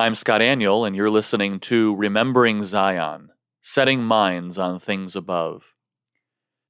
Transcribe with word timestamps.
I'm 0.00 0.14
Scott 0.14 0.40
Aniol, 0.40 0.86
and 0.86 0.96
you're 0.96 1.10
listening 1.10 1.60
to 1.60 1.94
Remembering 1.94 2.64
Zion 2.64 3.32
Setting 3.60 4.02
Minds 4.02 4.58
on 4.58 4.80
Things 4.80 5.14
Above. 5.14 5.74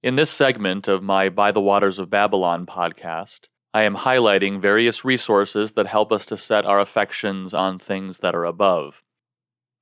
In 0.02 0.16
this 0.16 0.32
segment 0.32 0.88
of 0.88 1.04
my 1.04 1.28
By 1.28 1.52
the 1.52 1.60
Waters 1.60 2.00
of 2.00 2.10
Babylon 2.10 2.66
podcast, 2.66 3.42
I 3.72 3.84
am 3.84 3.98
highlighting 3.98 4.60
various 4.60 5.04
resources 5.04 5.74
that 5.74 5.86
help 5.86 6.10
us 6.10 6.26
to 6.26 6.36
set 6.36 6.66
our 6.66 6.80
affections 6.80 7.54
on 7.54 7.78
things 7.78 8.18
that 8.18 8.34
are 8.34 8.44
above. 8.44 9.04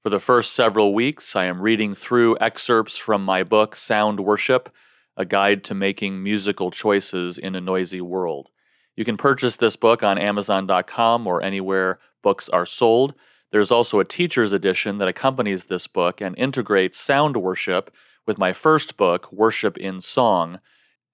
For 0.02 0.10
the 0.10 0.20
first 0.20 0.54
several 0.54 0.92
weeks, 0.92 1.34
I 1.34 1.46
am 1.46 1.62
reading 1.62 1.94
through 1.94 2.36
excerpts 2.42 2.98
from 2.98 3.24
my 3.24 3.44
book, 3.44 3.76
Sound 3.76 4.20
Worship 4.20 4.68
A 5.16 5.24
Guide 5.24 5.64
to 5.64 5.74
Making 5.74 6.22
Musical 6.22 6.70
Choices 6.70 7.38
in 7.38 7.54
a 7.54 7.62
Noisy 7.62 8.02
World. 8.02 8.50
You 8.94 9.06
can 9.06 9.16
purchase 9.16 9.56
this 9.56 9.76
book 9.76 10.02
on 10.02 10.18
Amazon.com 10.18 11.26
or 11.26 11.40
anywhere 11.40 11.98
books 12.22 12.50
are 12.50 12.66
sold. 12.66 13.14
There's 13.50 13.70
also 13.70 13.98
a 13.98 14.04
teacher's 14.04 14.52
edition 14.52 14.98
that 14.98 15.08
accompanies 15.08 15.64
this 15.64 15.86
book 15.86 16.20
and 16.20 16.36
integrates 16.38 16.98
sound 16.98 17.36
worship 17.36 17.94
with 18.26 18.38
my 18.38 18.52
first 18.52 18.96
book, 18.96 19.32
Worship 19.32 19.78
in 19.78 20.00
Song, 20.02 20.60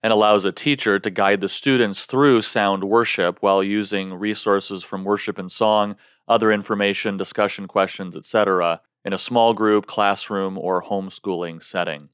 and 0.02 0.12
allows 0.12 0.44
a 0.44 0.52
teacher 0.52 0.98
to 0.98 1.10
guide 1.10 1.40
the 1.40 1.48
students 1.48 2.04
through 2.04 2.42
sound 2.42 2.84
worship 2.84 3.38
while 3.40 3.62
using 3.62 4.12
resources 4.12 4.82
from 4.82 5.04
Worship 5.04 5.38
in 5.38 5.48
Song, 5.48 5.96
other 6.26 6.52
information, 6.52 7.16
discussion 7.16 7.66
questions, 7.68 8.16
etc., 8.16 8.80
in 9.04 9.12
a 9.12 9.18
small 9.18 9.54
group, 9.54 9.86
classroom, 9.86 10.58
or 10.58 10.82
homeschooling 10.82 11.62
setting. 11.62 12.08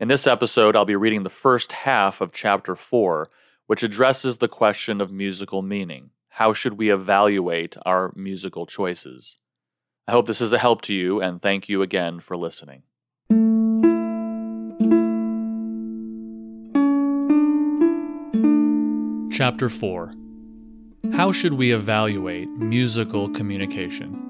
In 0.00 0.08
this 0.08 0.26
episode, 0.26 0.74
I'll 0.74 0.84
be 0.84 0.96
reading 0.96 1.22
the 1.22 1.30
first 1.30 1.72
half 1.72 2.20
of 2.20 2.32
Chapter 2.32 2.74
4, 2.74 3.28
which 3.66 3.82
addresses 3.82 4.38
the 4.38 4.48
question 4.48 5.00
of 5.00 5.12
musical 5.12 5.62
meaning. 5.62 6.10
How 6.34 6.52
should 6.52 6.74
we 6.74 6.92
evaluate 6.92 7.76
our 7.84 8.12
musical 8.14 8.64
choices? 8.64 9.36
I 10.06 10.12
hope 10.12 10.26
this 10.26 10.40
is 10.40 10.52
a 10.52 10.58
help 10.58 10.80
to 10.82 10.94
you, 10.94 11.20
and 11.20 11.42
thank 11.42 11.68
you 11.68 11.82
again 11.82 12.20
for 12.20 12.36
listening. 12.36 12.82
Chapter 19.32 19.68
4 19.68 20.14
How 21.14 21.32
should 21.32 21.54
we 21.54 21.72
evaluate 21.72 22.48
musical 22.48 23.28
communication? 23.28 24.26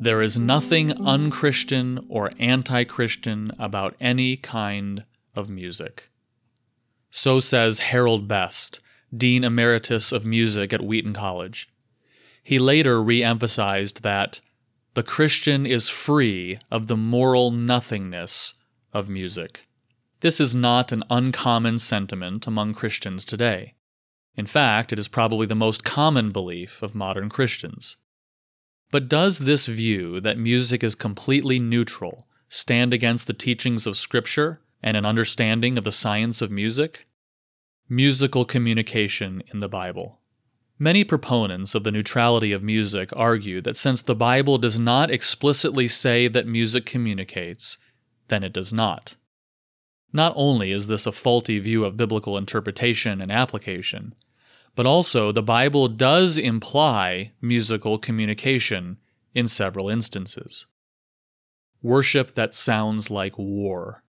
There 0.00 0.22
is 0.22 0.38
nothing 0.38 0.92
unchristian 1.04 2.04
or 2.08 2.30
anti 2.38 2.84
Christian 2.84 3.50
about 3.58 3.96
any 4.00 4.36
kind 4.36 5.04
of 5.34 5.50
music. 5.50 6.10
So 7.10 7.40
says 7.40 7.78
Harold 7.80 8.28
Best, 8.28 8.80
Dean 9.16 9.44
Emeritus 9.44 10.12
of 10.12 10.24
Music 10.24 10.72
at 10.72 10.82
Wheaton 10.82 11.12
College. 11.12 11.68
He 12.42 12.58
later 12.58 13.02
re 13.02 13.22
emphasized 13.22 14.02
that 14.02 14.40
the 14.94 15.02
Christian 15.02 15.66
is 15.66 15.88
free 15.88 16.58
of 16.70 16.86
the 16.86 16.96
moral 16.96 17.50
nothingness 17.50 18.54
of 18.92 19.08
music. 19.08 19.66
This 20.20 20.40
is 20.40 20.54
not 20.54 20.92
an 20.92 21.02
uncommon 21.10 21.78
sentiment 21.78 22.46
among 22.46 22.74
Christians 22.74 23.24
today. 23.24 23.74
In 24.36 24.46
fact, 24.46 24.92
it 24.92 24.98
is 24.98 25.08
probably 25.08 25.46
the 25.46 25.54
most 25.54 25.84
common 25.84 26.32
belief 26.32 26.82
of 26.82 26.94
modern 26.94 27.28
Christians. 27.28 27.96
But 28.90 29.08
does 29.08 29.40
this 29.40 29.66
view 29.66 30.20
that 30.20 30.38
music 30.38 30.84
is 30.84 30.94
completely 30.94 31.58
neutral 31.58 32.26
stand 32.48 32.94
against 32.94 33.26
the 33.26 33.32
teachings 33.32 33.86
of 33.86 33.96
Scripture 33.96 34.60
and 34.82 34.96
an 34.96 35.04
understanding 35.04 35.76
of 35.76 35.84
the 35.84 35.92
science 35.92 36.40
of 36.40 36.50
music? 36.50 37.06
Musical 37.90 38.46
communication 38.46 39.42
in 39.52 39.60
the 39.60 39.68
Bible. 39.68 40.18
Many 40.78 41.04
proponents 41.04 41.74
of 41.74 41.84
the 41.84 41.90
neutrality 41.90 42.50
of 42.50 42.62
music 42.62 43.10
argue 43.14 43.60
that 43.60 43.76
since 43.76 44.00
the 44.00 44.14
Bible 44.14 44.56
does 44.56 44.80
not 44.80 45.10
explicitly 45.10 45.86
say 45.86 46.26
that 46.26 46.46
music 46.46 46.86
communicates, 46.86 47.76
then 48.28 48.42
it 48.42 48.54
does 48.54 48.72
not. 48.72 49.16
Not 50.14 50.32
only 50.34 50.72
is 50.72 50.86
this 50.86 51.04
a 51.04 51.12
faulty 51.12 51.58
view 51.58 51.84
of 51.84 51.98
biblical 51.98 52.38
interpretation 52.38 53.20
and 53.20 53.30
application, 53.30 54.14
but 54.74 54.86
also 54.86 55.30
the 55.30 55.42
Bible 55.42 55.86
does 55.88 56.38
imply 56.38 57.32
musical 57.42 57.98
communication 57.98 58.96
in 59.34 59.46
several 59.46 59.90
instances. 59.90 60.64
Worship 61.82 62.34
that 62.34 62.54
sounds 62.54 63.10
like 63.10 63.36
war. 63.36 64.03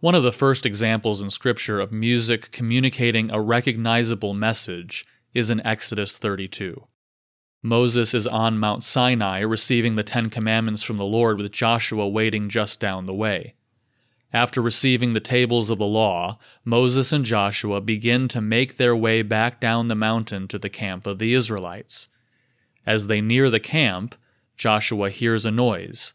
One 0.00 0.14
of 0.14 0.22
the 0.22 0.30
first 0.30 0.64
examples 0.64 1.20
in 1.20 1.28
Scripture 1.28 1.80
of 1.80 1.90
music 1.90 2.52
communicating 2.52 3.32
a 3.32 3.40
recognizable 3.40 4.32
message 4.32 5.04
is 5.34 5.50
in 5.50 5.66
Exodus 5.66 6.16
32. 6.16 6.86
Moses 7.64 8.14
is 8.14 8.28
on 8.28 8.60
Mount 8.60 8.84
Sinai 8.84 9.40
receiving 9.40 9.96
the 9.96 10.04
Ten 10.04 10.30
Commandments 10.30 10.84
from 10.84 10.98
the 10.98 11.04
Lord 11.04 11.36
with 11.36 11.50
Joshua 11.50 12.06
waiting 12.06 12.48
just 12.48 12.78
down 12.78 13.06
the 13.06 13.14
way. 13.14 13.56
After 14.32 14.62
receiving 14.62 15.14
the 15.14 15.20
tables 15.20 15.68
of 15.68 15.78
the 15.78 15.84
law, 15.84 16.38
Moses 16.64 17.10
and 17.10 17.24
Joshua 17.24 17.80
begin 17.80 18.28
to 18.28 18.40
make 18.40 18.76
their 18.76 18.94
way 18.94 19.22
back 19.22 19.60
down 19.60 19.88
the 19.88 19.96
mountain 19.96 20.46
to 20.46 20.60
the 20.60 20.70
camp 20.70 21.08
of 21.08 21.18
the 21.18 21.34
Israelites. 21.34 22.06
As 22.86 23.08
they 23.08 23.20
near 23.20 23.50
the 23.50 23.58
camp, 23.58 24.14
Joshua 24.56 25.10
hears 25.10 25.44
a 25.44 25.50
noise. 25.50 26.12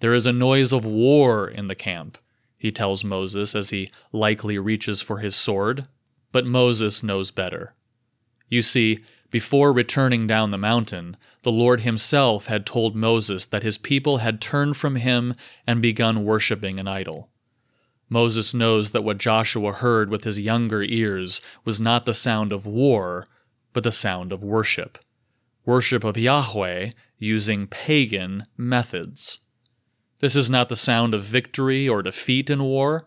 There 0.00 0.14
is 0.14 0.26
a 0.26 0.32
noise 0.32 0.72
of 0.72 0.86
war 0.86 1.46
in 1.46 1.66
the 1.66 1.74
camp 1.74 2.16
he 2.58 2.70
tells 2.70 3.04
Moses 3.04 3.54
as 3.54 3.70
he 3.70 3.90
likely 4.12 4.58
reaches 4.58 5.00
for 5.00 5.18
his 5.18 5.36
sword. 5.36 5.86
But 6.32 6.46
Moses 6.46 7.02
knows 7.02 7.30
better. 7.30 7.74
You 8.48 8.62
see, 8.62 9.00
before 9.30 9.72
returning 9.72 10.26
down 10.26 10.50
the 10.50 10.58
mountain, 10.58 11.16
the 11.42 11.52
Lord 11.52 11.80
himself 11.80 12.46
had 12.46 12.66
told 12.66 12.96
Moses 12.96 13.46
that 13.46 13.62
his 13.62 13.78
people 13.78 14.18
had 14.18 14.40
turned 14.40 14.76
from 14.76 14.96
him 14.96 15.34
and 15.66 15.82
begun 15.82 16.24
worshipping 16.24 16.78
an 16.78 16.88
idol. 16.88 17.30
Moses 18.08 18.54
knows 18.54 18.92
that 18.92 19.02
what 19.02 19.18
Joshua 19.18 19.72
heard 19.72 20.10
with 20.10 20.24
his 20.24 20.40
younger 20.40 20.82
ears 20.82 21.40
was 21.64 21.80
not 21.80 22.04
the 22.04 22.14
sound 22.14 22.52
of 22.52 22.66
war, 22.66 23.26
but 23.72 23.82
the 23.82 23.90
sound 23.90 24.32
of 24.32 24.44
worship. 24.44 24.98
Worship 25.64 26.04
of 26.04 26.16
Yahweh 26.16 26.90
using 27.18 27.66
pagan 27.66 28.44
methods. 28.56 29.40
This 30.20 30.36
is 30.36 30.48
not 30.48 30.68
the 30.68 30.76
sound 30.76 31.14
of 31.14 31.24
victory 31.24 31.88
or 31.88 32.02
defeat 32.02 32.50
in 32.50 32.62
war. 32.62 33.06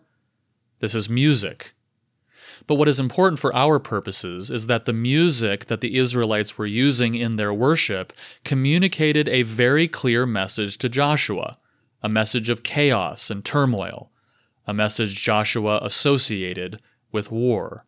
This 0.78 0.94
is 0.94 1.08
music. 1.08 1.74
But 2.66 2.76
what 2.76 2.88
is 2.88 3.00
important 3.00 3.40
for 3.40 3.54
our 3.54 3.78
purposes 3.78 4.50
is 4.50 4.66
that 4.66 4.84
the 4.84 4.92
music 4.92 5.66
that 5.66 5.80
the 5.80 5.96
Israelites 5.96 6.56
were 6.56 6.66
using 6.66 7.14
in 7.14 7.36
their 7.36 7.52
worship 7.52 8.12
communicated 8.44 9.28
a 9.28 9.42
very 9.42 9.88
clear 9.88 10.26
message 10.26 10.78
to 10.78 10.88
Joshua 10.88 11.56
a 12.02 12.08
message 12.08 12.48
of 12.48 12.62
chaos 12.62 13.30
and 13.30 13.44
turmoil, 13.44 14.10
a 14.66 14.74
message 14.74 15.20
Joshua 15.22 15.80
associated 15.82 16.80
with 17.12 17.30
war. 17.30 17.84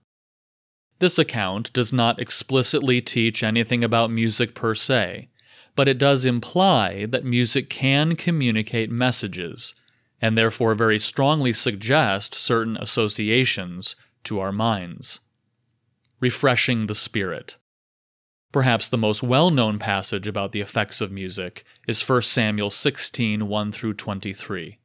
This 0.98 1.18
account 1.18 1.72
does 1.72 1.92
not 1.92 2.20
explicitly 2.20 3.00
teach 3.00 3.42
anything 3.42 3.82
about 3.82 4.10
music 4.10 4.54
per 4.54 4.74
se 4.74 5.28
but 5.74 5.88
it 5.88 5.98
does 5.98 6.24
imply 6.24 7.06
that 7.06 7.24
music 7.24 7.70
can 7.70 8.16
communicate 8.16 8.90
messages, 8.90 9.74
and 10.20 10.36
therefore 10.36 10.74
very 10.74 10.98
strongly 10.98 11.52
suggest 11.52 12.34
certain 12.34 12.76
associations 12.76 13.96
to 14.24 14.38
our 14.38 14.52
minds. 14.52 15.20
Refreshing 16.20 16.86
the 16.86 16.94
Spirit. 16.94 17.56
Perhaps 18.52 18.88
the 18.88 18.98
most 18.98 19.22
well 19.22 19.50
known 19.50 19.78
passage 19.78 20.28
about 20.28 20.52
the 20.52 20.60
effects 20.60 21.00
of 21.00 21.10
music 21.10 21.64
is 21.88 22.06
1 22.06 22.22
Samuel 22.22 22.70
16 22.70 23.48
1 23.48 23.72
through 23.72 23.94
23. 23.94 24.78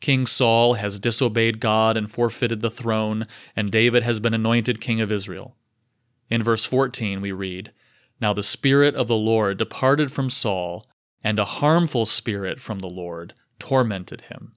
King 0.00 0.26
Saul 0.26 0.74
has 0.74 1.00
disobeyed 1.00 1.60
God 1.60 1.96
and 1.96 2.10
forfeited 2.10 2.60
the 2.60 2.70
throne, 2.70 3.24
and 3.56 3.70
David 3.70 4.02
has 4.02 4.20
been 4.20 4.34
anointed 4.34 4.80
king 4.80 5.00
of 5.00 5.10
Israel. 5.10 5.56
In 6.30 6.42
verse 6.42 6.64
14, 6.64 7.20
we 7.20 7.32
read, 7.32 7.72
now 8.24 8.32
the 8.32 8.42
Spirit 8.42 8.94
of 8.94 9.06
the 9.06 9.14
Lord 9.16 9.58
departed 9.58 10.10
from 10.10 10.30
Saul, 10.30 10.88
and 11.22 11.38
a 11.38 11.44
harmful 11.44 12.06
spirit 12.06 12.58
from 12.58 12.78
the 12.78 12.88
Lord 12.88 13.34
tormented 13.58 14.22
him. 14.22 14.54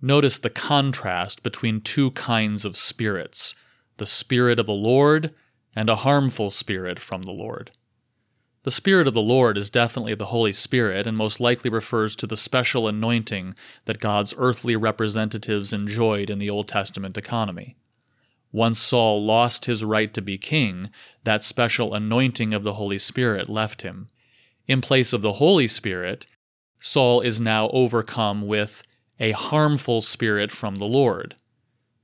Notice 0.00 0.38
the 0.38 0.48
contrast 0.48 1.42
between 1.42 1.82
two 1.82 2.12
kinds 2.12 2.64
of 2.64 2.74
spirits 2.74 3.54
the 3.98 4.06
Spirit 4.06 4.58
of 4.58 4.64
the 4.64 4.72
Lord 4.72 5.34
and 5.74 5.90
a 5.90 5.96
harmful 5.96 6.48
spirit 6.48 6.98
from 6.98 7.24
the 7.24 7.32
Lord. 7.32 7.70
The 8.62 8.70
Spirit 8.70 9.06
of 9.06 9.12
the 9.12 9.20
Lord 9.20 9.58
is 9.58 9.68
definitely 9.68 10.14
the 10.14 10.32
Holy 10.32 10.54
Spirit 10.54 11.06
and 11.06 11.18
most 11.18 11.38
likely 11.38 11.68
refers 11.68 12.16
to 12.16 12.26
the 12.26 12.34
special 12.34 12.88
anointing 12.88 13.56
that 13.84 14.00
God's 14.00 14.32
earthly 14.38 14.74
representatives 14.74 15.74
enjoyed 15.74 16.30
in 16.30 16.38
the 16.38 16.48
Old 16.48 16.66
Testament 16.66 17.18
economy. 17.18 17.76
Once 18.56 18.78
Saul 18.78 19.22
lost 19.22 19.66
his 19.66 19.84
right 19.84 20.14
to 20.14 20.22
be 20.22 20.38
king, 20.38 20.88
that 21.24 21.44
special 21.44 21.92
anointing 21.92 22.54
of 22.54 22.62
the 22.62 22.72
Holy 22.72 22.96
Spirit 22.96 23.50
left 23.50 23.82
him. 23.82 24.08
In 24.66 24.80
place 24.80 25.12
of 25.12 25.20
the 25.20 25.34
Holy 25.34 25.68
Spirit, 25.68 26.24
Saul 26.80 27.20
is 27.20 27.38
now 27.38 27.68
overcome 27.68 28.46
with 28.46 28.82
a 29.20 29.32
harmful 29.32 30.00
spirit 30.00 30.50
from 30.50 30.76
the 30.76 30.86
Lord. 30.86 31.34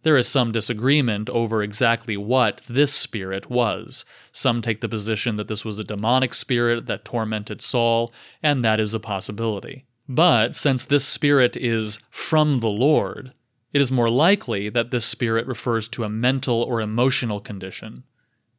There 0.02 0.19
is 0.19 0.28
some 0.28 0.52
disagreement 0.52 1.31
over 1.31 1.62
exactly 1.62 2.19
what 2.19 2.60
this 2.69 2.93
spirit 2.93 3.48
was. 3.48 4.05
Some 4.31 4.60
take 4.60 4.82
the 4.82 4.90
position 4.90 5.37
that 5.37 5.48
this 5.48 5.64
was 5.64 5.78
a 5.78 5.84
demonic 5.84 6.34
spirit 6.34 6.84
that 6.87 7.06
tormented 7.06 7.62
Saul, 7.62 8.12
and 8.43 8.62
that 8.62 8.78
is 8.78 8.93
a 8.93 9.00
possibility. 9.00 9.87
But 10.06 10.55
since 10.55 10.84
this 10.84 11.06
spirit 11.06 11.56
is 11.56 11.98
from 12.10 12.58
the 12.58 12.69
Lord, 12.69 13.32
it 13.72 13.80
is 13.80 13.90
more 13.90 14.08
likely 14.08 14.69
that 14.69 14.90
this 14.90 15.04
spirit 15.04 15.46
refers 15.46 15.88
to 15.88 16.04
a 16.04 16.10
mental 16.10 16.62
or 16.62 16.80
emotional 16.80 17.40
condition. 17.40 18.04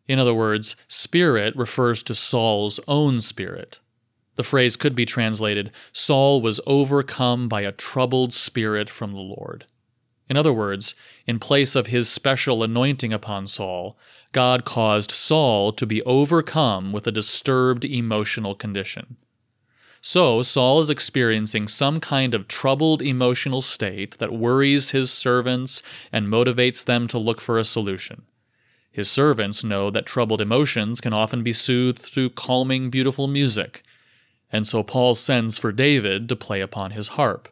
In 0.07 0.19
other 0.19 0.33
words, 0.33 0.75
spirit 0.87 1.55
refers 1.55 2.03
to 2.03 2.15
Saul's 2.15 2.79
own 2.87 3.21
spirit. 3.21 3.79
The 4.35 4.43
phrase 4.43 4.75
could 4.75 4.95
be 4.95 5.05
translated 5.05 5.71
Saul 5.91 6.41
was 6.41 6.59
overcome 6.65 7.47
by 7.47 7.61
a 7.61 7.71
troubled 7.71 8.33
spirit 8.33 8.89
from 8.89 9.13
the 9.13 9.19
Lord. 9.19 9.65
In 10.29 10.37
other 10.37 10.53
words, 10.53 10.95
in 11.27 11.37
place 11.37 11.75
of 11.75 11.87
his 11.87 12.09
special 12.09 12.63
anointing 12.63 13.13
upon 13.13 13.45
Saul, 13.45 13.97
God 14.31 14.65
caused 14.65 15.11
Saul 15.11 15.71
to 15.73 15.85
be 15.85 16.01
overcome 16.03 16.91
with 16.91 17.05
a 17.05 17.11
disturbed 17.11 17.85
emotional 17.85 18.55
condition. 18.55 19.17
So, 20.05 20.41
Saul 20.41 20.81
is 20.81 20.89
experiencing 20.89 21.69
some 21.69 22.01
kind 22.01 22.33
of 22.33 22.49
troubled 22.49 23.01
emotional 23.01 23.61
state 23.61 24.17
that 24.17 24.33
worries 24.33 24.89
his 24.89 25.09
servants 25.13 25.81
and 26.11 26.27
motivates 26.27 26.83
them 26.83 27.07
to 27.07 27.17
look 27.17 27.39
for 27.39 27.57
a 27.57 27.63
solution. 27.63 28.23
His 28.91 29.09
servants 29.09 29.63
know 29.63 29.89
that 29.91 30.05
troubled 30.05 30.41
emotions 30.41 30.99
can 30.99 31.13
often 31.13 31.41
be 31.41 31.53
soothed 31.53 31.99
through 31.99 32.31
calming, 32.31 32.89
beautiful 32.89 33.27
music, 33.27 33.81
and 34.51 34.67
so 34.67 34.85
Saul 34.85 35.15
sends 35.15 35.57
for 35.57 35.71
David 35.71 36.27
to 36.27 36.35
play 36.35 36.59
upon 36.59 36.91
his 36.91 37.15
harp. 37.15 37.47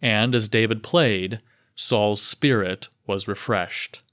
And 0.00 0.36
as 0.36 0.48
David 0.48 0.84
played, 0.84 1.40
Saul's 1.74 2.22
spirit 2.22 2.88
was 3.08 3.26
refreshed. 3.26 4.04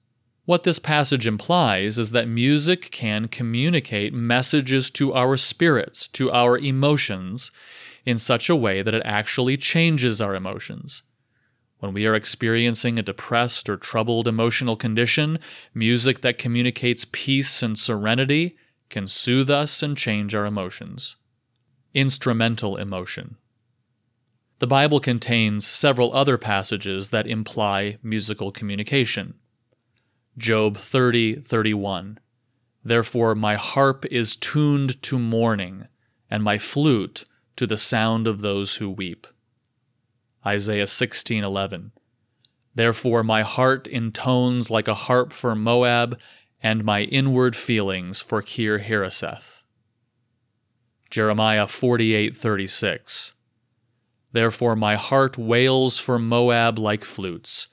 What 0.46 0.64
this 0.64 0.78
passage 0.78 1.26
implies 1.26 1.98
is 1.98 2.12
that 2.12 2.28
music 2.28 2.92
can 2.92 3.28
communicate 3.28 4.14
messages 4.14 4.92
to 4.92 5.12
our 5.14 5.38
spirits, 5.38 6.08
to 6.10 6.32
our 6.32 6.56
emotions, 6.56 7.52
in 8.06 8.20
such 8.20 8.48
a 8.48 8.56
way 8.56 8.84
that 8.84 8.94
it 8.94 9.02
actually 9.04 9.58
changes 9.58 10.22
our 10.22 10.36
emotions. 10.36 11.02
When 11.80 11.94
we 11.94 12.06
are 12.06 12.14
experiencing 12.14 13.00
a 13.00 13.04
depressed 13.04 13.68
or 13.70 13.76
troubled 13.76 14.28
emotional 14.28 14.76
condition, 14.76 15.40
music 15.74 16.22
that 16.22 16.38
communicates 16.38 17.08
peace 17.12 17.64
and 17.64 17.78
serenity 17.78 18.56
can 18.90 19.08
soothe 19.08 19.50
us 19.50 19.82
and 19.82 19.98
change 19.98 20.36
our 20.36 20.46
emotions. 20.46 21.16
Instrumental 21.96 22.78
emotion. 22.78 23.38
The 24.60 24.68
Bible 24.68 25.00
contains 25.00 25.66
several 25.66 26.14
other 26.14 26.38
passages 26.38 27.10
that 27.10 27.28
imply 27.28 27.98
musical 28.04 28.52
communication. 28.52 29.34
Job 30.38 30.78
30:31 30.78 32.18
Therefore 32.84 33.36
my 33.36 33.56
harp 33.56 34.06
is 34.08 34.36
tuned 34.36 35.02
to 35.04 35.18
mourning 35.18 35.88
and 36.30 36.44
my 36.44 36.58
flute 36.58 37.24
to 37.56 37.66
the 37.66 37.78
sound 37.78 38.28
of 38.28 38.42
those 38.42 38.76
who 38.76 38.90
weep. 38.90 39.28
Isaiah 40.46 40.88
16:11 40.88 41.92
Therefore 42.74 43.24
my 43.24 43.44
heart 43.44 43.88
intones 43.88 44.70
like 44.70 44.90
a 44.90 44.94
harp 45.08 45.32
for 45.32 45.56
Moab 45.56 46.20
and 46.62 46.84
my 46.84 47.04
inward 47.04 47.56
feelings 47.56 48.20
for 48.20 48.42
Kir 48.42 48.80
Hareseth. 48.80 49.64
Jeremiah 51.10 51.66
48:36 51.68 53.34
Therefore 54.34 54.76
my 54.76 54.98
heart 54.98 55.38
wails 55.38 55.98
for 55.98 56.20
Moab 56.20 56.78
like 56.78 57.06
flutes. 57.06 57.70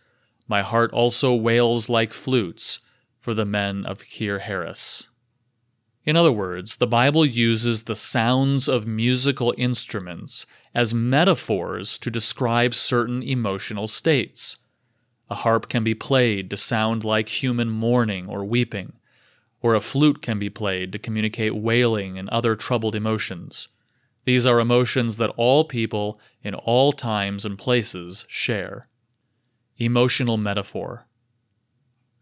My 0.48 0.62
heart 0.62 0.92
also 0.92 1.34
wails 1.34 1.88
like 1.88 2.12
flutes 2.12 2.80
for 3.18 3.34
the 3.34 3.44
men 3.44 3.86
of 3.86 4.02
Kir 4.08 4.40
Heres. 4.40 5.08
In 6.04 6.16
other 6.16 6.32
words, 6.32 6.76
the 6.76 6.86
Bible 6.86 7.24
uses 7.24 7.84
the 7.84 7.94
sounds 7.94 8.68
of 8.68 8.86
musical 8.86 9.54
instruments 9.56 10.46
as 10.74 10.92
metaphors 10.92 11.98
to 12.00 12.10
describe 12.10 12.74
certain 12.74 13.22
emotional 13.22 13.86
states. 13.86 14.56
A 15.30 15.36
harp 15.36 15.68
can 15.68 15.84
be 15.84 15.94
played 15.94 16.50
to 16.50 16.56
sound 16.56 17.04
like 17.04 17.42
human 17.42 17.70
mourning 17.70 18.26
or 18.26 18.44
weeping, 18.44 18.94
or 19.60 19.74
a 19.74 19.80
flute 19.80 20.20
can 20.20 20.40
be 20.40 20.50
played 20.50 20.90
to 20.92 20.98
communicate 20.98 21.54
wailing 21.54 22.18
and 22.18 22.28
other 22.30 22.56
troubled 22.56 22.96
emotions. 22.96 23.68
These 24.24 24.44
are 24.44 24.58
emotions 24.58 25.18
that 25.18 25.32
all 25.36 25.64
people 25.64 26.20
in 26.42 26.54
all 26.54 26.92
times 26.92 27.44
and 27.44 27.56
places 27.56 28.24
share. 28.28 28.88
Emotional 29.78 30.36
metaphor. 30.36 31.06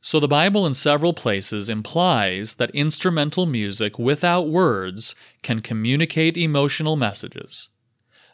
So 0.01 0.19
the 0.19 0.29
Bible 0.29 0.67
in 0.67 0.73
several 0.73 1.13
places 1.13 1.69
implies 1.69 2.55
that 2.55 2.71
instrumental 2.71 3.45
music 3.45 3.99
without 3.99 4.49
words 4.49 5.15
can 5.43 5.61
communicate 5.61 6.39
emotional 6.39 6.97
messages. 6.97 7.69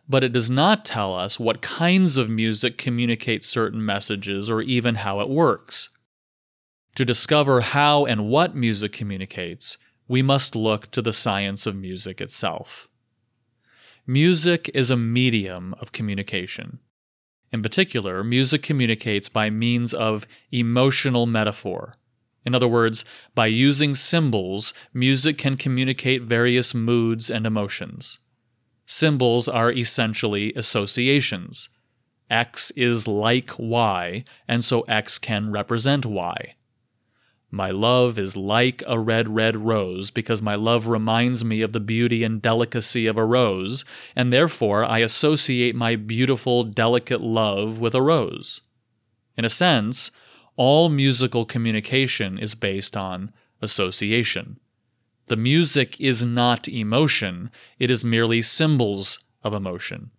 But 0.08 0.22
it 0.22 0.32
does 0.32 0.48
not 0.48 0.84
tell 0.84 1.14
us 1.14 1.40
what 1.40 1.62
kinds 1.62 2.18
of 2.18 2.30
music 2.30 2.78
communicate 2.78 3.42
certain 3.42 3.84
messages 3.84 4.48
or 4.48 4.62
even 4.62 4.96
how 4.96 5.20
it 5.20 5.28
works. 5.28 5.88
To 6.94 7.04
discover 7.04 7.60
how 7.62 8.06
and 8.06 8.28
what 8.28 8.54
music 8.54 8.92
communicates, 8.92 9.76
we 10.06 10.22
must 10.22 10.54
look 10.54 10.90
to 10.92 11.02
the 11.02 11.12
science 11.12 11.66
of 11.66 11.74
music 11.74 12.20
itself. 12.20 12.88
Music 14.06 14.70
is 14.72 14.90
a 14.90 14.96
medium 14.96 15.74
of 15.80 15.90
communication. 15.90 16.78
In 17.52 17.62
particular, 17.62 18.25
music 18.25 18.62
communicates 18.62 19.28
by 19.28 19.50
means 19.50 19.94
of 19.94 20.26
emotional 20.50 21.26
metaphor. 21.26 21.96
In 22.44 22.54
other 22.54 22.69
words, 22.69 23.04
by 23.34 23.46
using 23.46 23.94
symbols, 23.94 24.72
music 24.93 25.38
can 25.38 25.56
communicate 25.56 26.22
various 26.22 26.75
moods 26.75 27.31
and 27.31 27.46
emotions. 27.46 28.19
Symbols 28.87 29.48
are 29.48 29.72
essentially 29.72 30.52
associations. 30.54 31.69
X 32.31 32.70
is 32.72 33.06
like 33.06 33.50
Y, 33.58 34.25
and 34.49 34.64
so 34.64 34.82
X 34.82 35.19
can 35.19 35.50
represent 35.50 36.04
Y. 36.04 36.56
My 37.50 37.70
love 37.70 38.19
is 38.19 38.37
like 38.37 38.82
a 38.87 38.98
red, 38.98 39.28
red 39.28 39.56
rose 39.56 40.10
because 40.10 40.43
my 40.43 40.56
love 40.56 40.88
reminds 40.88 41.44
me 41.44 41.62
of 41.62 41.72
the 41.72 41.81
beauty 41.81 42.25
and 42.25 42.43
delicacy 42.43 43.06
of 43.06 43.16
a 43.16 43.25
rose, 43.25 43.84
and 44.16 44.32
therefore 44.32 44.84
I 44.84 44.98
associate 44.98 45.75
my 45.75 45.96
beautiful, 45.96 46.64
delicate 46.64 47.20
love 47.20 47.78
with 47.78 47.94
a 47.94 48.02
rose. 48.02 48.62
In 49.37 49.44
a 49.44 49.50
sense, 49.50 50.10
all 50.56 50.88
musical 50.88 51.44
communication 51.44 52.38
is 52.38 52.54
based 52.54 52.96
on 52.96 53.32
association. 53.62 54.58
The 55.28 55.37
music 55.37 56.00
is 56.00 56.25
not 56.25 56.69
emotion, 56.69 57.50
it 57.78 57.90
is 57.90 58.04
merely 58.04 58.42
symbols 58.42 59.19
of 59.42 59.52
emotion. 59.52 60.10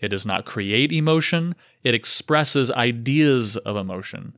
It 0.00 0.08
does 0.08 0.26
not 0.26 0.44
create 0.44 0.92
emotion, 0.92 1.56
it 1.82 1.94
expresses 1.94 2.70
ideas 2.70 3.56
of 3.56 3.76
emotion. 3.76 4.36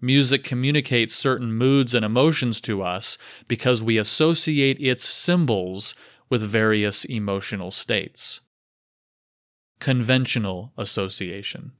Music 0.00 0.44
communicates 0.44 1.14
certain 1.14 1.52
moods 1.52 1.94
and 1.94 2.04
emotions 2.04 2.60
to 2.60 2.82
us 2.82 3.16
because 3.48 3.82
we 3.82 3.96
associate 3.96 4.78
its 4.78 5.04
symbols 5.04 5.94
with 6.28 6.42
various 6.42 7.04
emotional 7.04 7.70
states. 7.70 8.40
Conventional 9.78 10.72
association. 10.76 11.72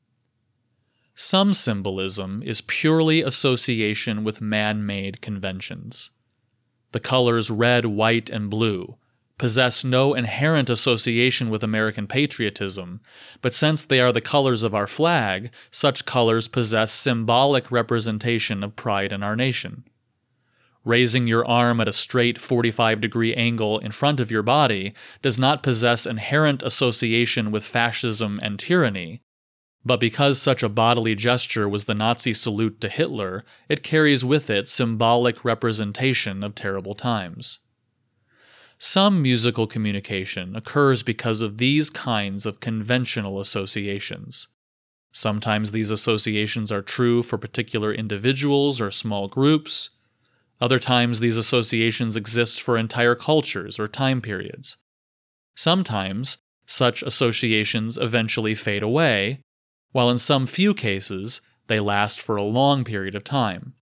Some 1.14 1.52
symbolism 1.52 2.42
is 2.44 2.60
purely 2.60 3.22
association 3.22 4.24
with 4.24 4.40
man 4.40 4.84
made 4.84 5.20
conventions. 5.20 6.10
The 6.92 7.00
colors 7.00 7.50
red, 7.50 7.86
white, 7.86 8.30
and 8.30 8.48
blue 8.50 8.96
possess 9.38 9.84
no 9.84 10.14
inherent 10.14 10.70
association 10.70 11.50
with 11.50 11.62
American 11.62 12.06
patriotism, 12.06 13.00
but 13.42 13.52
since 13.52 13.84
they 13.84 14.00
are 14.00 14.12
the 14.12 14.20
colors 14.20 14.62
of 14.62 14.74
our 14.74 14.86
flag, 14.86 15.50
such 15.70 16.06
colors 16.06 16.48
possess 16.48 16.92
symbolic 16.92 17.70
representation 17.70 18.64
of 18.64 18.76
pride 18.76 19.12
in 19.12 19.22
our 19.22 19.36
nation. 19.36 19.84
Raising 20.84 21.26
your 21.26 21.44
arm 21.44 21.80
at 21.80 21.88
a 21.88 21.92
straight 21.92 22.38
45 22.38 23.00
degree 23.00 23.34
angle 23.34 23.78
in 23.80 23.90
front 23.90 24.20
of 24.20 24.30
your 24.30 24.42
body 24.42 24.94
does 25.20 25.38
not 25.38 25.62
possess 25.62 26.06
inherent 26.06 26.62
association 26.62 27.50
with 27.50 27.64
fascism 27.64 28.38
and 28.42 28.58
tyranny, 28.58 29.22
but 29.84 30.00
because 30.00 30.42
such 30.42 30.62
a 30.62 30.68
bodily 30.68 31.14
gesture 31.14 31.68
was 31.68 31.84
the 31.84 31.94
Nazi 31.94 32.32
salute 32.32 32.80
to 32.80 32.88
Hitler, 32.88 33.44
it 33.68 33.84
carries 33.84 34.24
with 34.24 34.50
it 34.50 34.68
symbolic 34.68 35.44
representation 35.44 36.42
of 36.42 36.54
terrible 36.54 36.94
times. 36.94 37.60
Some 38.78 39.22
musical 39.22 39.66
communication 39.66 40.54
occurs 40.54 41.02
because 41.02 41.40
of 41.40 41.56
these 41.56 41.88
kinds 41.88 42.44
of 42.44 42.60
conventional 42.60 43.40
associations. 43.40 44.48
Sometimes 45.12 45.72
these 45.72 45.90
associations 45.90 46.70
are 46.70 46.82
true 46.82 47.22
for 47.22 47.38
particular 47.38 47.92
individuals 47.92 48.78
or 48.80 48.90
small 48.90 49.28
groups. 49.28 49.90
Other 50.60 50.78
times, 50.78 51.20
these 51.20 51.38
associations 51.38 52.16
exist 52.16 52.60
for 52.60 52.76
entire 52.76 53.14
cultures 53.14 53.78
or 53.78 53.88
time 53.88 54.20
periods. 54.20 54.76
Sometimes, 55.54 56.36
such 56.66 57.02
associations 57.02 57.96
eventually 57.96 58.54
fade 58.54 58.82
away, 58.82 59.40
while 59.92 60.10
in 60.10 60.18
some 60.18 60.46
few 60.46 60.74
cases, 60.74 61.40
they 61.66 61.80
last 61.80 62.20
for 62.20 62.36
a 62.36 62.42
long 62.42 62.84
period 62.84 63.14
of 63.14 63.24
time. 63.24 63.72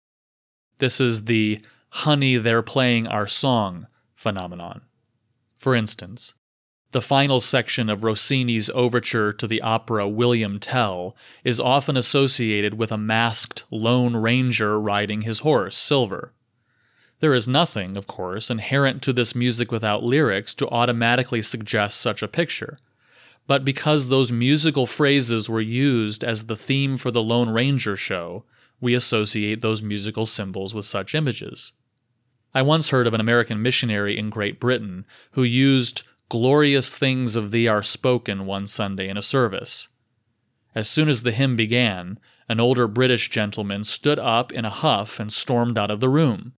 This 0.78 1.00
is 1.00 1.24
the 1.24 1.60
honey, 1.88 2.36
they're 2.36 2.62
playing 2.62 3.08
our 3.08 3.26
song 3.26 3.88
phenomenon. 4.14 4.82
For 5.56 5.74
instance, 5.74 6.34
the 6.92 7.00
final 7.00 7.40
section 7.40 7.90
of 7.90 8.04
Rossini's 8.04 8.70
overture 8.70 9.32
to 9.32 9.48
the 9.48 9.60
opera 9.62 10.08
William 10.08 10.60
Tell 10.60 11.16
is 11.42 11.58
often 11.58 11.96
associated 11.96 12.74
with 12.74 12.92
a 12.92 12.96
masked 12.96 13.64
Lone 13.70 14.16
Ranger 14.16 14.78
riding 14.78 15.22
his 15.22 15.40
horse, 15.40 15.76
Silver. 15.76 16.32
There 17.18 17.34
is 17.34 17.48
nothing, 17.48 17.96
of 17.96 18.06
course, 18.06 18.50
inherent 18.50 19.02
to 19.02 19.12
this 19.12 19.34
music 19.34 19.72
without 19.72 20.04
lyrics 20.04 20.54
to 20.54 20.68
automatically 20.68 21.42
suggest 21.42 22.00
such 22.00 22.22
a 22.22 22.28
picture. 22.28 22.78
But 23.46 23.64
because 23.64 24.08
those 24.08 24.30
musical 24.30 24.86
phrases 24.86 25.48
were 25.48 25.60
used 25.60 26.22
as 26.22 26.46
the 26.46 26.56
theme 26.56 26.96
for 26.96 27.10
the 27.10 27.22
Lone 27.22 27.48
Ranger 27.48 27.96
show, 27.96 28.44
we 28.80 28.94
associate 28.94 29.62
those 29.62 29.82
musical 29.82 30.26
symbols 30.26 30.74
with 30.74 30.86
such 30.86 31.14
images. 31.14 31.72
I 32.54 32.62
once 32.62 32.90
heard 32.90 33.06
of 33.06 33.14
an 33.14 33.20
American 33.20 33.60
missionary 33.60 34.16
in 34.16 34.30
Great 34.30 34.60
Britain 34.60 35.04
who 35.32 35.42
used 35.42 36.02
Glorious 36.28 36.96
things 36.96 37.36
of 37.36 37.50
thee 37.50 37.68
are 37.68 37.82
spoken 37.82 38.46
one 38.46 38.66
Sunday 38.66 39.08
in 39.08 39.16
a 39.16 39.22
service. 39.22 39.88
As 40.74 40.88
soon 40.88 41.08
as 41.08 41.22
the 41.22 41.32
hymn 41.32 41.54
began, 41.56 42.18
an 42.48 42.60
older 42.60 42.88
British 42.88 43.30
gentleman 43.30 43.84
stood 43.84 44.18
up 44.18 44.52
in 44.52 44.64
a 44.64 44.70
huff 44.70 45.20
and 45.20 45.32
stormed 45.32 45.78
out 45.78 45.90
of 45.90 46.00
the 46.00 46.08
room. 46.08 46.54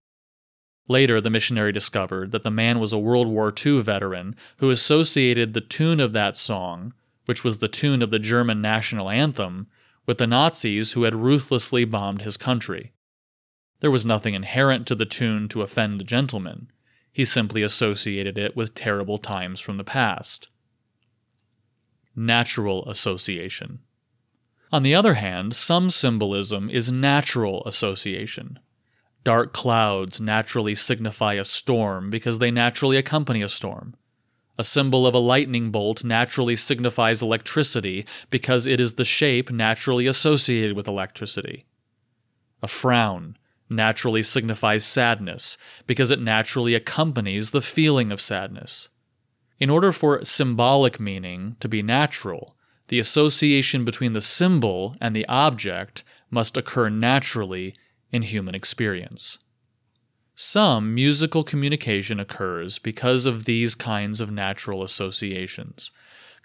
Later, 0.87 1.19
the 1.19 1.29
missionary 1.29 1.71
discovered 1.71 2.31
that 2.31 2.43
the 2.43 2.51
man 2.51 2.79
was 2.79 2.93
a 2.93 2.97
World 2.97 3.27
War 3.27 3.53
II 3.53 3.81
veteran 3.81 4.35
who 4.57 4.69
associated 4.69 5.53
the 5.53 5.61
tune 5.61 5.99
of 5.99 6.13
that 6.13 6.37
song, 6.37 6.93
which 7.25 7.43
was 7.43 7.57
the 7.57 7.67
tune 7.67 8.01
of 8.01 8.09
the 8.09 8.19
German 8.19 8.61
national 8.61 9.09
anthem, 9.09 9.67
with 10.05 10.17
the 10.17 10.27
Nazis 10.27 10.93
who 10.93 11.03
had 11.03 11.13
ruthlessly 11.13 11.83
bombed 11.83 12.21
his 12.21 12.37
country. 12.37 12.93
There 13.79 13.91
was 13.91 14.05
nothing 14.05 14.33
inherent 14.33 14.87
to 14.87 14.95
the 14.95 15.05
tune 15.05 15.47
to 15.49 15.61
offend 15.61 15.99
the 15.99 16.03
gentleman. 16.03 16.71
He 17.11 17.25
simply 17.25 17.63
associated 17.63 18.37
it 18.37 18.55
with 18.55 18.75
terrible 18.75 19.17
times 19.17 19.59
from 19.59 19.77
the 19.77 19.83
past. 19.83 20.47
Natural 22.15 22.87
association. 22.89 23.79
On 24.71 24.83
the 24.83 24.95
other 24.95 25.13
hand, 25.13 25.55
some 25.55 25.89
symbolism 25.89 26.69
is 26.69 26.91
natural 26.91 27.63
association. 27.65 28.59
Dark 29.23 29.53
clouds 29.53 30.19
naturally 30.19 30.75
signify 30.75 31.33
a 31.33 31.45
storm 31.45 32.09
because 32.09 32.39
they 32.39 32.51
naturally 32.51 32.97
accompany 32.97 33.41
a 33.41 33.49
storm. 33.49 33.95
A 34.59 34.63
symbol 34.63 35.05
of 35.05 35.13
a 35.13 35.19
lightning 35.19 35.69
bolt 35.69 36.03
naturally 36.03 36.55
signifies 36.55 37.21
electricity 37.21 38.05
because 38.29 38.65
it 38.65 38.79
is 38.79 38.95
the 38.95 39.03
shape 39.03 39.51
naturally 39.51 40.07
associated 40.07 40.75
with 40.75 40.87
electricity. 40.87 41.65
A 42.63 42.67
frown 42.67 43.37
naturally 43.69 44.23
signifies 44.23 44.85
sadness 44.85 45.57
because 45.85 46.11
it 46.11 46.21
naturally 46.21 46.73
accompanies 46.73 47.51
the 47.51 47.61
feeling 47.61 48.11
of 48.11 48.21
sadness. 48.21 48.89
In 49.59 49.69
order 49.69 49.91
for 49.91 50.23
symbolic 50.23 50.99
meaning 50.99 51.55
to 51.59 51.67
be 51.67 51.81
natural, 51.81 52.55
the 52.87 52.99
association 52.99 53.83
between 53.83 54.13
the 54.13 54.21
symbol 54.21 54.95
and 55.01 55.15
the 55.15 55.25
object 55.27 56.03
must 56.29 56.57
occur 56.57 56.89
naturally 56.89 57.75
in 58.11 58.21
human 58.21 58.55
experience. 58.55 59.39
Some 60.35 60.93
musical 60.93 61.43
communication 61.43 62.19
occurs 62.19 62.77
because 62.77 63.25
of 63.25 63.45
these 63.45 63.73
kinds 63.73 64.21
of 64.21 64.31
natural 64.31 64.83
associations. 64.83 65.89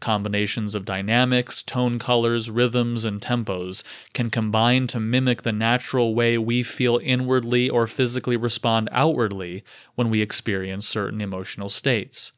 Combinations 0.02 0.75
of 0.75 0.85
dynamics, 0.85 1.62
tone 1.62 2.00
colors, 2.00 2.50
rhythms, 2.50 3.04
and 3.04 3.21
tempos 3.21 3.85
can 4.12 4.30
combine 4.30 4.88
to 4.88 4.99
mimic 4.99 5.42
the 5.42 5.52
natural 5.52 6.12
way 6.12 6.37
we 6.37 6.64
feel 6.64 6.99
inwardly 7.04 7.71
or 7.71 7.87
physically 7.87 8.37
respond 8.37 8.88
outwardly 8.90 9.62
when 9.94 10.11
we 10.11 10.21
experience 10.21 10.88
certain 10.88 11.21
emotional 11.21 11.68
states. 11.68 12.32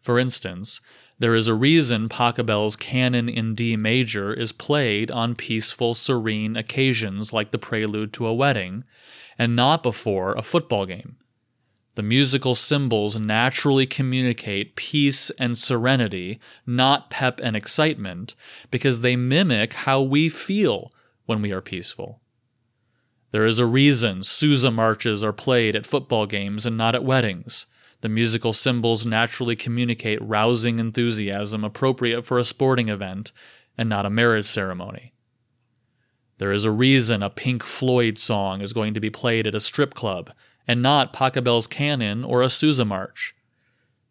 For 0.00 0.16
instance, 0.16 0.80
there 1.18 1.34
is 1.34 1.48
a 1.48 1.54
reason 1.54 2.08
Pachelbel's 2.08 2.76
canon 2.76 3.28
in 3.28 3.56
D 3.56 3.74
major 3.76 4.32
is 4.32 4.52
played 4.52 5.10
on 5.10 5.34
peaceful, 5.34 5.94
serene 5.94 6.54
occasions 6.54 7.32
like 7.32 7.50
the 7.50 7.58
prelude 7.58 8.12
to 8.12 8.28
a 8.28 8.32
wedding, 8.32 8.84
and 9.36 9.56
not 9.56 9.82
before 9.82 10.34
a 10.34 10.42
football 10.42 10.86
game. 10.86 11.16
The 12.00 12.06
musical 12.06 12.54
symbols 12.54 13.20
naturally 13.20 13.84
communicate 13.84 14.74
peace 14.74 15.28
and 15.32 15.58
serenity, 15.58 16.40
not 16.64 17.10
pep 17.10 17.38
and 17.42 17.54
excitement, 17.54 18.34
because 18.70 19.02
they 19.02 19.16
mimic 19.16 19.74
how 19.74 20.00
we 20.00 20.30
feel 20.30 20.94
when 21.26 21.42
we 21.42 21.52
are 21.52 21.60
peaceful. 21.60 22.22
There 23.32 23.44
is 23.44 23.58
a 23.58 23.66
reason 23.66 24.22
Sousa 24.22 24.70
marches 24.70 25.22
are 25.22 25.34
played 25.34 25.76
at 25.76 25.84
football 25.84 26.24
games 26.24 26.64
and 26.64 26.74
not 26.74 26.94
at 26.94 27.04
weddings. 27.04 27.66
The 28.00 28.08
musical 28.08 28.54
symbols 28.54 29.04
naturally 29.04 29.54
communicate 29.54 30.22
rousing 30.22 30.78
enthusiasm 30.78 31.64
appropriate 31.64 32.22
for 32.24 32.38
a 32.38 32.44
sporting 32.44 32.88
event 32.88 33.30
and 33.76 33.90
not 33.90 34.06
a 34.06 34.10
marriage 34.10 34.46
ceremony. 34.46 35.12
There 36.38 36.50
is 36.50 36.64
a 36.64 36.70
reason 36.70 37.22
a 37.22 37.28
Pink 37.28 37.62
Floyd 37.62 38.16
song 38.16 38.62
is 38.62 38.72
going 38.72 38.94
to 38.94 39.00
be 39.00 39.10
played 39.10 39.46
at 39.46 39.54
a 39.54 39.60
strip 39.60 39.92
club 39.92 40.30
and 40.70 40.82
not 40.82 41.12
Pachelbel's 41.12 41.66
canon 41.66 42.24
or 42.24 42.42
a 42.42 42.48
Sousa 42.48 42.84
march. 42.84 43.34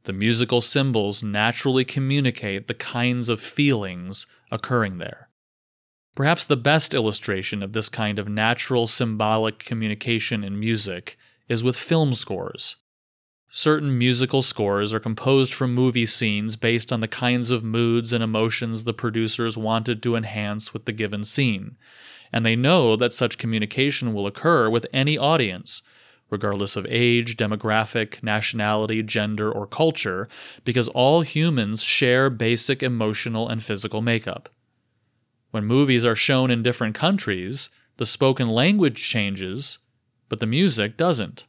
The 0.03 0.11
musical 0.11 0.59
symbols 0.59 1.23
naturally 1.23 1.85
communicate 1.85 2.67
the 2.67 2.73
kinds 2.73 3.29
of 3.29 3.39
feelings 3.39 4.27
occurring 4.51 4.97
there. 4.97 5.29
Perhaps 6.17 6.43
the 6.43 6.57
best 6.57 6.93
illustration 6.93 7.63
of 7.63 7.71
this 7.71 7.87
kind 7.87 8.19
of 8.19 8.27
natural 8.27 8.87
symbolic 8.87 9.59
communication 9.59 10.43
in 10.43 10.59
music 10.59 11.17
is 11.47 11.63
with 11.63 11.77
film 11.77 12.13
scores. 12.13 12.75
Certain 13.49 13.97
musical 13.97 14.41
scores 14.41 14.93
are 14.93 14.99
composed 14.99 15.53
from 15.53 15.73
movie 15.73 16.05
scenes 16.05 16.57
based 16.57 16.91
on 16.91 16.99
the 16.99 17.07
kinds 17.07 17.51
of 17.51 17.63
moods 17.63 18.11
and 18.11 18.21
emotions 18.21 18.83
the 18.83 18.93
producers 18.93 19.57
wanted 19.57 20.03
to 20.03 20.17
enhance 20.17 20.73
with 20.73 20.83
the 20.83 20.91
given 20.91 21.23
scene, 21.23 21.77
and 22.33 22.45
they 22.45 22.57
know 22.57 22.97
that 22.97 23.13
such 23.13 23.37
communication 23.37 24.11
will 24.11 24.27
occur 24.27 24.69
with 24.69 24.85
any 24.91 25.17
audience, 25.17 25.81
regardless 26.29 26.75
of 26.75 26.85
age, 26.89 27.37
demographic, 27.37 28.21
nationality, 28.21 29.01
gender, 29.03 29.51
or 29.51 29.65
culture, 29.65 30.27
because 30.63 30.87
all 30.89 31.21
humans 31.21 31.81
share 31.83 32.29
basic 32.29 32.83
emotional 32.83 33.47
and 33.47 33.63
physical 33.63 34.01
makeup. 34.01 34.49
When 35.51 35.65
movies 35.65 36.05
are 36.05 36.15
shown 36.15 36.51
in 36.51 36.61
different 36.61 36.95
countries, 36.95 37.69
the 37.97 38.05
spoken 38.05 38.47
language 38.47 39.01
changes, 39.01 39.79
but 40.29 40.39
the 40.39 40.45
music 40.45 40.95
doesn't. 40.95 41.45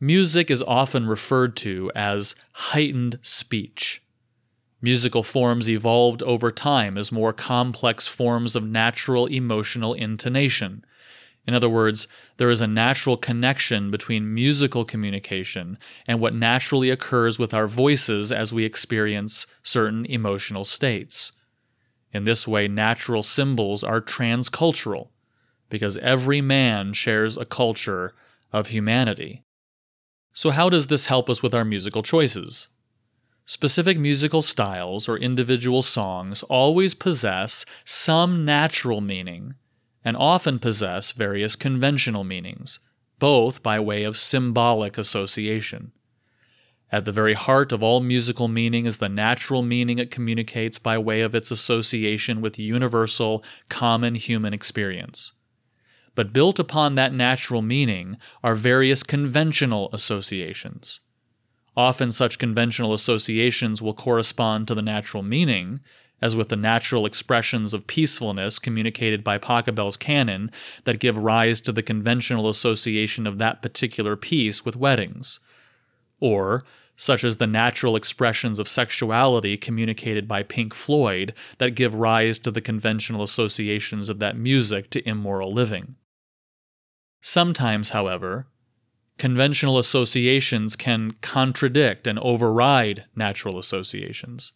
Music 0.00 0.50
is 0.50 0.62
often 0.62 1.06
referred 1.06 1.56
to 1.56 1.90
as 1.94 2.34
heightened 2.52 3.18
speech. 3.22 4.02
Musical 4.82 5.22
forms 5.22 5.70
evolved 5.70 6.22
over 6.22 6.50
time 6.50 6.98
as 6.98 7.10
more 7.10 7.32
complex 7.32 8.06
forms 8.06 8.54
of 8.54 8.64
natural 8.64 9.26
emotional 9.26 9.94
intonation, 9.94 10.84
in 11.46 11.54
other 11.54 11.68
words, 11.68 12.08
there 12.38 12.50
is 12.50 12.60
a 12.60 12.66
natural 12.66 13.16
connection 13.16 13.90
between 13.90 14.34
musical 14.34 14.84
communication 14.84 15.78
and 16.08 16.20
what 16.20 16.34
naturally 16.34 16.90
occurs 16.90 17.38
with 17.38 17.54
our 17.54 17.68
voices 17.68 18.32
as 18.32 18.52
we 18.52 18.64
experience 18.64 19.46
certain 19.62 20.04
emotional 20.06 20.64
states. 20.64 21.32
In 22.12 22.24
this 22.24 22.48
way, 22.48 22.66
natural 22.66 23.22
symbols 23.22 23.84
are 23.84 24.00
transcultural, 24.00 25.10
because 25.68 25.96
every 25.98 26.40
man 26.40 26.92
shares 26.92 27.36
a 27.36 27.44
culture 27.44 28.14
of 28.52 28.68
humanity. 28.68 29.42
So, 30.32 30.50
how 30.50 30.68
does 30.68 30.88
this 30.88 31.06
help 31.06 31.30
us 31.30 31.42
with 31.42 31.54
our 31.54 31.64
musical 31.64 32.02
choices? 32.02 32.68
Specific 33.44 33.98
musical 33.98 34.42
styles 34.42 35.08
or 35.08 35.16
individual 35.16 35.82
songs 35.82 36.42
always 36.44 36.94
possess 36.94 37.64
some 37.84 38.44
natural 38.44 39.00
meaning 39.00 39.54
and 40.06 40.16
often 40.16 40.60
possess 40.60 41.10
various 41.10 41.56
conventional 41.56 42.22
meanings, 42.22 42.78
both 43.18 43.60
by 43.60 43.80
way 43.80 44.04
of 44.04 44.16
symbolic 44.16 44.96
association. 44.96 45.90
At 46.92 47.04
the 47.04 47.10
very 47.10 47.34
heart 47.34 47.72
of 47.72 47.82
all 47.82 47.98
musical 47.98 48.46
meaning 48.46 48.86
is 48.86 48.98
the 48.98 49.08
natural 49.08 49.62
meaning 49.62 49.98
it 49.98 50.12
communicates 50.12 50.78
by 50.78 50.96
way 50.96 51.22
of 51.22 51.34
its 51.34 51.50
association 51.50 52.40
with 52.40 52.56
universal, 52.56 53.42
common 53.68 54.14
human 54.14 54.54
experience. 54.54 55.32
But 56.14 56.32
built 56.32 56.60
upon 56.60 56.94
that 56.94 57.12
natural 57.12 57.60
meaning 57.60 58.16
are 58.44 58.54
various 58.54 59.02
conventional 59.02 59.90
associations. 59.92 61.00
Often 61.76 62.12
such 62.12 62.38
conventional 62.38 62.94
associations 62.94 63.82
will 63.82 63.92
correspond 63.92 64.68
to 64.68 64.74
the 64.76 64.82
natural 64.82 65.24
meaning, 65.24 65.80
as 66.20 66.34
with 66.34 66.48
the 66.48 66.56
natural 66.56 67.04
expressions 67.06 67.74
of 67.74 67.86
peacefulness 67.86 68.58
communicated 68.58 69.22
by 69.22 69.38
Pachelbel's 69.38 69.96
canon 69.96 70.50
that 70.84 70.98
give 70.98 71.18
rise 71.18 71.60
to 71.60 71.72
the 71.72 71.82
conventional 71.82 72.48
association 72.48 73.26
of 73.26 73.38
that 73.38 73.62
particular 73.62 74.16
piece 74.16 74.64
with 74.64 74.76
weddings. 74.76 75.40
Or, 76.20 76.64
such 76.96 77.22
as 77.24 77.36
the 77.36 77.46
natural 77.46 77.94
expressions 77.94 78.58
of 78.58 78.68
sexuality 78.68 79.56
communicated 79.56 80.26
by 80.26 80.42
Pink 80.42 80.72
Floyd 80.72 81.34
that 81.58 81.74
give 81.74 81.94
rise 81.94 82.38
to 82.38 82.50
the 82.50 82.62
conventional 82.62 83.22
associations 83.22 84.08
of 84.08 84.18
that 84.18 84.36
music 84.36 84.88
to 84.90 85.06
immoral 85.06 85.52
living. 85.52 85.96
Sometimes, 87.20 87.90
however, 87.90 88.46
conventional 89.18 89.78
associations 89.78 90.76
can 90.76 91.12
contradict 91.20 92.06
and 92.06 92.18
override 92.20 93.04
natural 93.14 93.58
associations. 93.58 94.52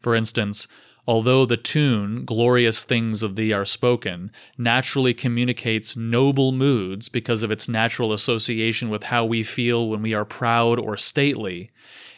For 0.00 0.14
instance, 0.14 0.66
although 1.08 1.46
the 1.46 1.56
tune, 1.56 2.22
Glorious 2.26 2.84
Things 2.84 3.22
of 3.22 3.34
Thee 3.34 3.50
Are 3.50 3.64
Spoken, 3.64 4.30
naturally 4.58 5.14
communicates 5.14 5.96
noble 5.96 6.52
moods 6.52 7.08
because 7.08 7.42
of 7.42 7.50
its 7.50 7.66
natural 7.66 8.12
association 8.12 8.90
with 8.90 9.04
how 9.04 9.24
we 9.24 9.42
feel 9.42 9.88
when 9.88 10.02
we 10.02 10.12
are 10.12 10.26
proud 10.26 10.78
or 10.78 10.98
stately, 10.98 11.70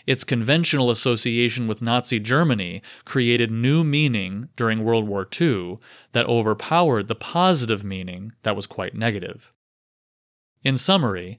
its 0.09 0.25
conventional 0.25 0.91
association 0.91 1.69
with 1.69 1.81
Nazi 1.81 2.19
Germany 2.19 2.83
created 3.05 3.53
new 3.53 3.85
meaning 3.85 4.49
during 4.57 4.83
World 4.83 5.07
War 5.07 5.29
II 5.41 5.79
that 6.11 6.27
overpowered 6.27 7.07
the 7.07 7.15
positive 7.15 7.85
meaning 7.85 8.33
that 8.43 8.57
was 8.57 8.67
quite 8.67 8.97
negative. 8.97 9.53
In 10.65 10.77
summary, 10.77 11.39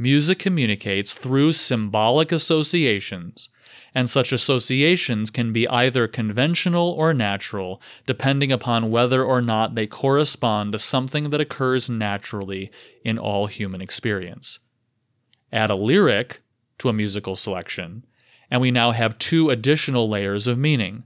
music 0.00 0.38
communicates 0.38 1.12
through 1.12 1.52
symbolic 1.52 2.32
associations 2.32 3.50
and 3.94 4.08
such 4.08 4.32
associations 4.32 5.30
can 5.30 5.52
be 5.52 5.68
either 5.68 6.06
conventional 6.06 6.90
or 6.90 7.12
natural, 7.12 7.80
depending 8.06 8.52
upon 8.52 8.90
whether 8.90 9.24
or 9.24 9.40
not 9.40 9.74
they 9.74 9.86
correspond 9.86 10.72
to 10.72 10.78
something 10.78 11.30
that 11.30 11.40
occurs 11.40 11.90
naturally 11.90 12.70
in 13.04 13.18
all 13.18 13.46
human 13.46 13.80
experience. 13.80 14.60
Add 15.52 15.70
a 15.70 15.74
lyric 15.74 16.40
to 16.78 16.88
a 16.88 16.92
musical 16.92 17.36
selection, 17.36 18.04
and 18.50 18.60
we 18.60 18.70
now 18.70 18.92
have 18.92 19.18
two 19.18 19.50
additional 19.50 20.08
layers 20.08 20.46
of 20.46 20.58
meaning 20.58 21.04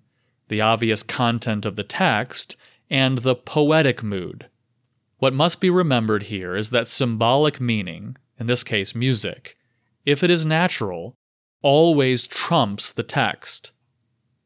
the 0.48 0.60
obvious 0.60 1.02
content 1.02 1.64
of 1.64 1.74
the 1.74 1.82
text 1.82 2.54
and 2.90 3.18
the 3.18 3.34
poetic 3.34 4.02
mood. 4.02 4.46
What 5.16 5.32
must 5.32 5.58
be 5.58 5.70
remembered 5.70 6.24
here 6.24 6.54
is 6.54 6.68
that 6.68 6.86
symbolic 6.86 7.62
meaning, 7.62 8.18
in 8.38 8.46
this 8.46 8.64
case 8.64 8.94
music, 8.94 9.56
if 10.04 10.22
it 10.22 10.30
is 10.30 10.44
natural, 10.44 11.16
always 11.62 12.26
trumps 12.26 12.92
the 12.92 13.02
text. 13.02 13.72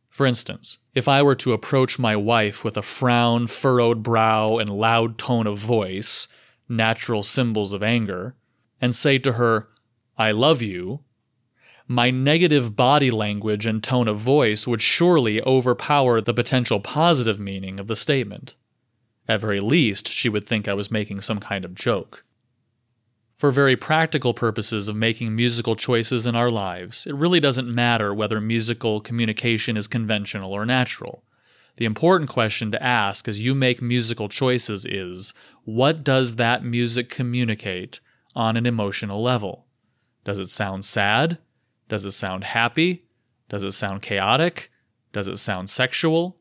For 0.08 0.26
instance, 0.26 0.78
if 0.94 1.08
I 1.08 1.22
were 1.22 1.36
to 1.36 1.52
approach 1.52 1.98
my 1.98 2.16
wife 2.16 2.64
with 2.64 2.76
a 2.76 2.82
frown, 2.82 3.46
furrowed 3.46 4.02
brow, 4.02 4.58
and 4.58 4.70
loud 4.70 5.18
tone 5.18 5.46
of 5.46 5.58
voice, 5.58 6.28
natural 6.68 7.22
symbols 7.22 7.72
of 7.72 7.82
anger, 7.82 8.34
and 8.80 8.94
say 8.94 9.18
to 9.18 9.32
her, 9.34 9.68
I 10.16 10.32
love 10.32 10.60
you, 10.60 11.00
my 11.86 12.10
negative 12.10 12.76
body 12.76 13.10
language 13.10 13.64
and 13.64 13.82
tone 13.82 14.08
of 14.08 14.18
voice 14.18 14.66
would 14.66 14.82
surely 14.82 15.40
overpower 15.42 16.20
the 16.20 16.34
potential 16.34 16.80
positive 16.80 17.40
meaning 17.40 17.80
of 17.80 17.86
the 17.86 17.96
statement. 17.96 18.54
At 19.26 19.40
very 19.40 19.60
least, 19.60 20.08
she 20.08 20.28
would 20.28 20.46
think 20.46 20.68
I 20.68 20.74
was 20.74 20.90
making 20.90 21.22
some 21.22 21.38
kind 21.38 21.64
of 21.64 21.74
joke. 21.74 22.24
For 23.38 23.52
very 23.52 23.76
practical 23.76 24.34
purposes 24.34 24.88
of 24.88 24.96
making 24.96 25.36
musical 25.36 25.76
choices 25.76 26.26
in 26.26 26.34
our 26.34 26.50
lives, 26.50 27.06
it 27.06 27.14
really 27.14 27.38
doesn't 27.38 27.72
matter 27.72 28.12
whether 28.12 28.40
musical 28.40 29.00
communication 29.00 29.76
is 29.76 29.86
conventional 29.86 30.52
or 30.52 30.66
natural. 30.66 31.22
The 31.76 31.84
important 31.84 32.28
question 32.28 32.72
to 32.72 32.82
ask 32.82 33.28
as 33.28 33.44
you 33.44 33.54
make 33.54 33.80
musical 33.80 34.28
choices 34.28 34.84
is 34.84 35.34
what 35.64 36.02
does 36.02 36.34
that 36.34 36.64
music 36.64 37.10
communicate 37.10 38.00
on 38.34 38.56
an 38.56 38.66
emotional 38.66 39.22
level? 39.22 39.66
Does 40.24 40.40
it 40.40 40.50
sound 40.50 40.84
sad? 40.84 41.38
Does 41.88 42.04
it 42.04 42.12
sound 42.12 42.42
happy? 42.42 43.04
Does 43.48 43.62
it 43.62 43.70
sound 43.70 44.02
chaotic? 44.02 44.68
Does 45.12 45.28
it 45.28 45.36
sound 45.36 45.70
sexual? 45.70 46.38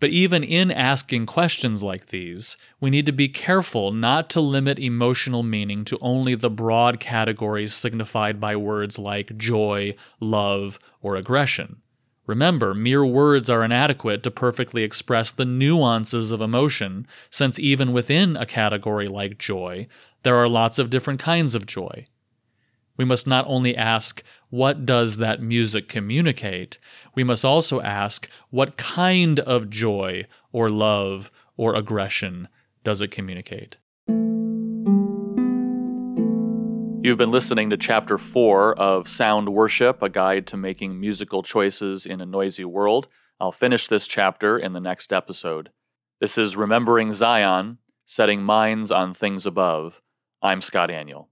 But 0.00 0.10
even 0.10 0.42
in 0.42 0.70
asking 0.70 1.26
questions 1.26 1.82
like 1.82 2.06
these, 2.06 2.56
we 2.80 2.88
need 2.88 3.04
to 3.06 3.12
be 3.12 3.28
careful 3.28 3.92
not 3.92 4.30
to 4.30 4.40
limit 4.40 4.78
emotional 4.78 5.42
meaning 5.42 5.84
to 5.84 5.98
only 6.00 6.34
the 6.34 6.50
broad 6.50 6.98
categories 6.98 7.74
signified 7.74 8.40
by 8.40 8.56
words 8.56 8.98
like 8.98 9.36
joy, 9.36 9.94
love, 10.18 10.78
or 11.02 11.16
aggression. 11.16 11.82
Remember, 12.26 12.72
mere 12.74 13.04
words 13.04 13.50
are 13.50 13.62
inadequate 13.62 14.22
to 14.22 14.30
perfectly 14.30 14.84
express 14.84 15.30
the 15.30 15.44
nuances 15.44 16.32
of 16.32 16.40
emotion, 16.40 17.06
since 17.28 17.58
even 17.58 17.92
within 17.92 18.36
a 18.36 18.46
category 18.46 19.06
like 19.06 19.36
joy, 19.36 19.86
there 20.22 20.36
are 20.36 20.48
lots 20.48 20.78
of 20.78 20.90
different 20.90 21.20
kinds 21.20 21.54
of 21.54 21.66
joy. 21.66 22.04
We 23.00 23.06
must 23.06 23.26
not 23.26 23.46
only 23.48 23.74
ask, 23.74 24.22
what 24.50 24.84
does 24.84 25.16
that 25.16 25.40
music 25.40 25.88
communicate? 25.88 26.76
We 27.14 27.24
must 27.24 27.46
also 27.46 27.80
ask, 27.80 28.28
what 28.50 28.76
kind 28.76 29.40
of 29.40 29.70
joy 29.70 30.26
or 30.52 30.68
love 30.68 31.30
or 31.56 31.74
aggression 31.74 32.46
does 32.84 33.00
it 33.00 33.10
communicate? 33.10 33.78
You've 37.02 37.16
been 37.16 37.30
listening 37.30 37.70
to 37.70 37.78
Chapter 37.78 38.18
4 38.18 38.78
of 38.78 39.08
Sound 39.08 39.48
Worship, 39.48 40.02
a 40.02 40.10
guide 40.10 40.46
to 40.48 40.58
making 40.58 41.00
musical 41.00 41.42
choices 41.42 42.04
in 42.04 42.20
a 42.20 42.26
noisy 42.26 42.66
world. 42.66 43.08
I'll 43.40 43.50
finish 43.50 43.86
this 43.86 44.06
chapter 44.06 44.58
in 44.58 44.72
the 44.72 44.78
next 44.78 45.10
episode. 45.10 45.70
This 46.20 46.36
is 46.36 46.54
Remembering 46.54 47.14
Zion, 47.14 47.78
Setting 48.04 48.42
Minds 48.42 48.90
on 48.92 49.14
Things 49.14 49.46
Above. 49.46 50.02
I'm 50.42 50.60
Scott 50.60 50.90
Aniol. 50.90 51.28